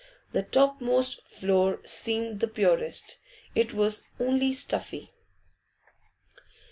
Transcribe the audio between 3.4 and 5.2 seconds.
it was only stuffy.